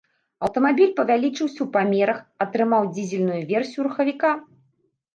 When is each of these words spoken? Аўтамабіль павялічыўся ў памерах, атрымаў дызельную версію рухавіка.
Аўтамабіль 0.45 0.95
павялічыўся 0.99 1.53
ў 1.63 1.67
памерах, 1.77 2.19
атрымаў 2.49 2.91
дызельную 2.99 3.39
версію 3.55 3.81
рухавіка. 3.93 4.37